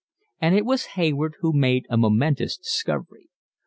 [0.41, 3.29] And it was Hayward who made a momentous discovery.